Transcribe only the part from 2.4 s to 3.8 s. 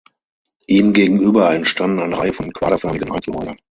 quaderförmigen Einzelhäusern.